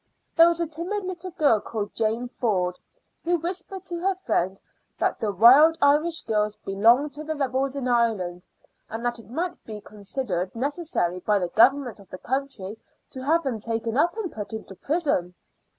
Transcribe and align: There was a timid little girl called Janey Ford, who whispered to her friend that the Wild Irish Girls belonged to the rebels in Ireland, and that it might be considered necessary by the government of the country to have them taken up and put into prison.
There 0.35 0.47
was 0.47 0.59
a 0.59 0.65
timid 0.65 1.03
little 1.03 1.29
girl 1.29 1.59
called 1.59 1.93
Janey 1.93 2.27
Ford, 2.27 2.79
who 3.23 3.37
whispered 3.37 3.85
to 3.85 3.99
her 3.99 4.15
friend 4.15 4.59
that 4.97 5.19
the 5.19 5.31
Wild 5.31 5.77
Irish 5.79 6.21
Girls 6.23 6.55
belonged 6.55 7.13
to 7.13 7.23
the 7.23 7.35
rebels 7.35 7.75
in 7.75 7.87
Ireland, 7.87 8.43
and 8.89 9.05
that 9.05 9.19
it 9.19 9.29
might 9.29 9.63
be 9.63 9.79
considered 9.79 10.55
necessary 10.55 11.19
by 11.19 11.37
the 11.37 11.49
government 11.49 11.99
of 11.99 12.09
the 12.09 12.17
country 12.17 12.79
to 13.11 13.21
have 13.23 13.43
them 13.43 13.59
taken 13.59 13.95
up 13.95 14.17
and 14.17 14.31
put 14.31 14.53
into 14.53 14.73
prison. 14.73 15.35